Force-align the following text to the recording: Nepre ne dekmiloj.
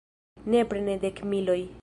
Nepre 0.53 0.81
ne 0.87 0.97
dekmiloj. 1.05 1.61